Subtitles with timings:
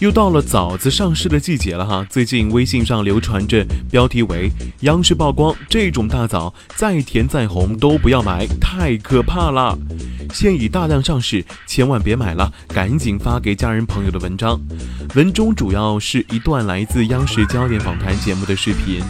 [0.00, 4.50] 又到了枣子上市的季节了哈，最近微信上流传着标题为
[4.80, 9.78] “央视曝光这种大枣再甜再红都不要买，太可怕了”，
[10.32, 14.58] 现已大量上市，千万别买了，赶紧发给家人朋友的文章。
[15.14, 19.02] 文中主要是一段来自央视焦点访谈节目的视频，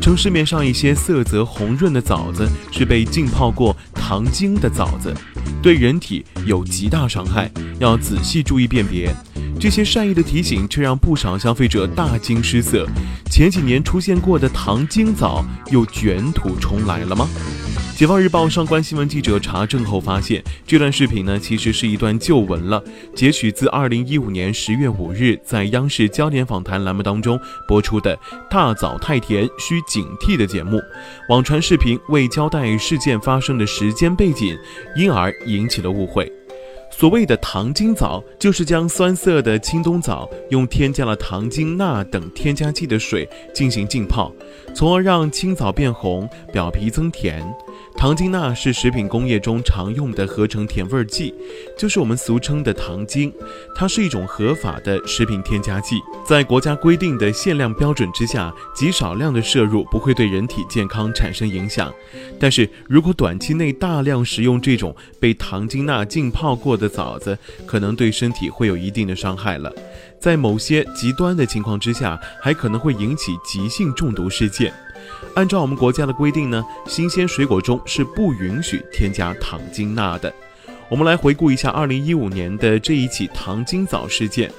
[0.00, 5.12] 称市面上一些色泽红润的枣子是被浸泡过糖精的枣子，
[5.60, 9.12] 对人体有极大伤害，要仔细注意辨别。
[9.58, 12.86] 这些善意的提醒却让不少消费者大惊失色。
[13.30, 17.28] 前几年出现过的糖精枣又卷土重来了吗？
[17.96, 22.82] 解放日报上官新闻记者查证后发现，这段视频呢其实是一段旧闻了，
[23.14, 28.18] 截取自二零一五年十月五日在央视焦点访谈栏目当中播出的
[28.50, 30.78] “大枣太甜需警惕”的节目。
[31.30, 34.54] 网传视频未交代事件发生的时间背景，
[34.94, 36.30] 因而引起了误会。
[36.98, 44.32] 所谓的糖精枣，就是将酸涩的青冬枣用添加了糖精、钠等添加剂的水进行浸泡，
[44.74, 47.46] 从而让青枣变红，表皮增甜。
[47.96, 51.34] 糖精钠是食品工业中常用的合成甜味剂，
[51.78, 53.32] 就是我们俗称的糖精。
[53.74, 61.92] 它是一种合法的食品添加剂，在国家规定的限量标准之下，极少量的摄入不会对人体健康产生影响。
[62.38, 69.72] 但是如果短期内大量食用这种被糖精钠浸泡过的枣子，可能对身体会有一定的伤害了。
[70.20, 74.72] 在某些极端的情况之下，还可能会引起急性中毒事件。
[75.34, 80.32] 按照我们国家的规定呢，新鲜水果中是不允许添加糖精钠的。
[80.88, 84.50] 我们来回顾一下二零一五年的这一起糖精枣事件。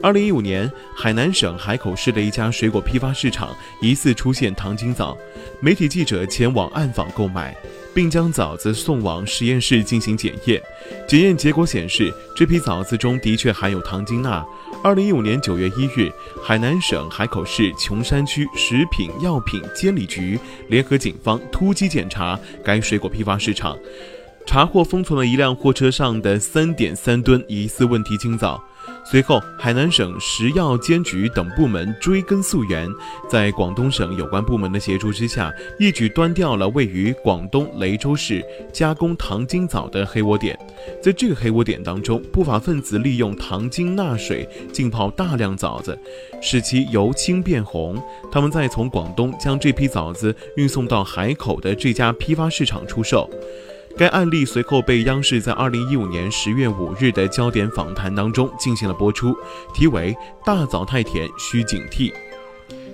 [0.00, 5.16] 二零一五年，海南省海口市的一家水果批发市场疑似出现糖精枣，
[5.60, 7.56] 媒体记者前往暗访购买，
[7.94, 10.60] 并将枣子送往实验室进行检验。
[11.06, 14.44] 检验结果显示，这批枣子中的确含有糖精钠。
[14.82, 16.10] 二零一五年九月一日，
[16.42, 20.38] 海南省海口市琼山区食品药品监理局
[20.68, 23.78] 联合警方突击检查该水果批发市场，
[24.44, 28.62] 查获封存了一辆货车上的三点三吨疑似问题青枣。
[29.04, 32.88] 随后，海南省食药监局等部门追根溯源，
[33.28, 38.42] 在广东省有关部门的协助之下，一举端掉了位于广东雷州市
[38.72, 40.58] 加工糖精枣的黑窝点。
[41.02, 45.98] 在这个黑窝点当中，不法分子利用糖精钠水浸泡大量枣子，
[46.40, 48.00] 使其由青变红。
[48.30, 53.28] 他们再从广东将这批枣子运送到海口的这家批发市场出售。
[53.96, 59.36] 该案例随后被央视在二零一五年十月五日的焦点访谈当中进行了播出，
[59.74, 62.12] 题为“大枣太甜需警惕”。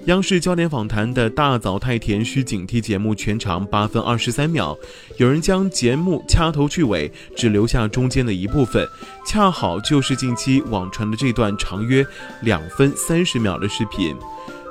[0.07, 4.77] 央视焦点访谈的“大枣太甜需警惕”节目全长八分二十三秒，
[5.19, 8.87] 有人将节目掐头去尾，只留下中间的一部分，
[9.27, 12.07] 恰好就是近期网传的这段长约
[12.43, 14.17] 两分三十秒的视频。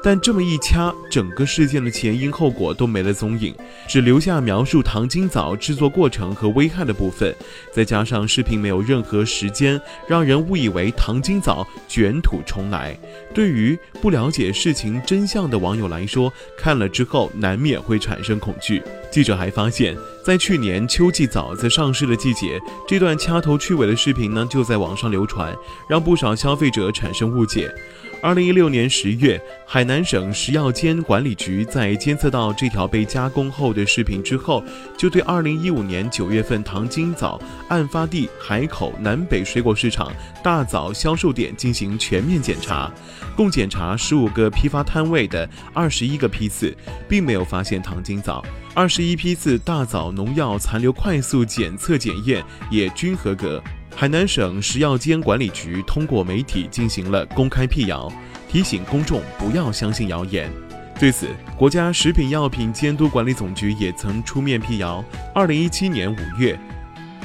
[0.03, 3.53] 但这么一掐，整个事件的前因后果都没了踪影，
[3.87, 7.35] 只留下描述糖精枣制作过程和危害的部分。
[7.73, 12.97] 再加上视频没有任何时间，让人误以为糖精枣卷土重来。
[13.33, 18.81] 对于不了解事情真相的网友来说，看了之后难免会产生恐惧。
[19.11, 25.53] 记者还发现，在去年秋季枣子上市的季节，这段掐头去尾的视频呢就在网上流传，
[25.89, 27.73] 让不少消费者产生误解。
[28.19, 34.63] 二零一六年十月，海南省食药监管理局在监测到这条被加工后的视频之后，
[34.97, 37.39] 就对二零一五年九月份糖精枣
[37.69, 40.11] 案发地海口南北水果市场
[40.43, 42.91] 大枣销售点进行全面检查，
[43.35, 46.75] 共检查十五个批发摊位的二十一个批次，
[47.07, 48.43] 并没有发现糖精枣。
[48.73, 53.61] 二十一批次大枣农药残留快速检测检验也均合格。
[53.99, 58.13] 海南省食药监管理局通过媒体进行了公开辟谣，
[58.47, 60.51] 提醒公众不要相信谣言。
[60.99, 65.03] 对此，国家食品药品监督管理总局也曾出面辟谣。
[65.33, 66.55] 二零一七年五月，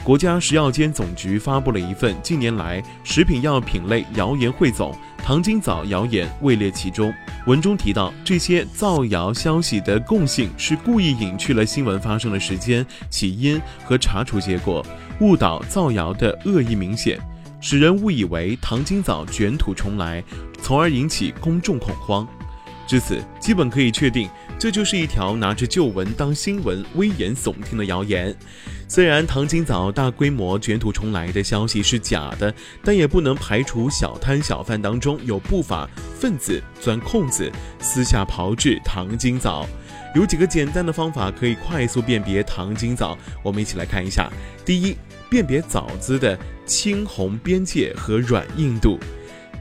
[0.05, 7.15] 国家食药监总局发布了一份近年来食品药品类谣言汇总，糖精枣谣言位列其中。
[7.47, 14.85] 文中提到，这些造谣消息的共性是故意隐去了新闻发生的时间、起因和查处结果。
[15.21, 17.17] 误导造谣的恶意明显，
[17.61, 20.23] 使人误以为糖精枣卷土重来，
[20.61, 22.27] 从而引起公众恐慌。
[22.93, 24.29] 至此，基本可以确定，
[24.59, 28.37] 这就是一条拿着旧闻当新闻、危言耸听的谣言。
[28.87, 32.55] 虽然糖精枣大规模卷土重来的消息是假的，
[32.85, 35.89] 但也不能排除小摊小贩当中有不法
[36.21, 37.51] 分子钻空子，
[37.81, 39.67] 私下炮制糖精枣。
[40.15, 44.31] 有几个简单的方法可以快速辨别糖精枣，我们一起来看一下。
[44.67, 44.95] 第一，
[45.31, 48.99] 辨别枣子的青红边界和软硬度。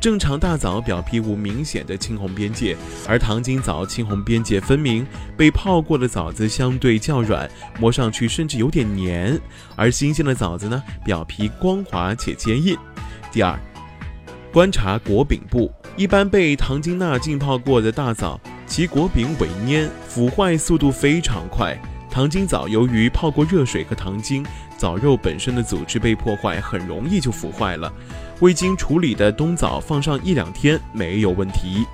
[0.01, 2.75] 正常大枣表皮无明显的青红边界，
[3.07, 5.05] 而糖精枣青红边界分明。
[5.37, 7.47] 被泡过的枣子相对较软，
[7.79, 9.39] 摸上去甚至有点黏；
[9.75, 12.75] 而新鲜的枣子呢，表皮光滑且坚硬。
[13.31, 13.55] 第二，
[14.51, 21.79] 观察果柄部，一般被糖精钠浸泡过的大枣，其果柄萎蔫，腐坏速度非常快。
[22.11, 24.45] 糖精枣由于泡过热水和糖精。
[24.77, 27.91] 枣肉本身的组织被破坏，很容易就腐坏了。
[28.41, 31.85] 未经处理的冬枣放上一两天没有问题。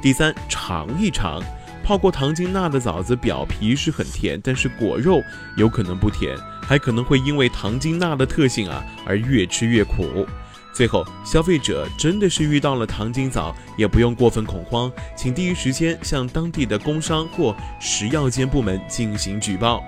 [0.00, 1.42] 第三，尝一尝，
[1.84, 5.20] 泡过糖精钠的枣子表皮是很甜，但是果肉
[5.56, 10.24] 有可能不甜，还可能会因为糖精钠的特性啊而越吃越苦。
[10.72, 19.82] 最后，消费者真的是遇到了糖精枣，也不用过分恐慌，请第一时间向当地的工商或食药监部门进行举报。